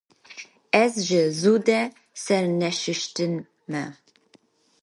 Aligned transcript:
Ez 0.83 0.93
ji 1.07 1.23
zû 1.39 1.55
de 1.67 1.81
serneşûştî 2.23 3.27
me. 3.71 3.83